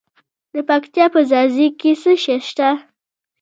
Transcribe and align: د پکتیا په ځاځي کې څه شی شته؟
د 0.53 0.55
پکتیا 0.69 1.05
په 1.13 1.19
ځاځي 1.29 1.67
کې 1.79 1.91
څه 2.01 2.11
شی 2.23 2.37
شته؟ 2.47 2.69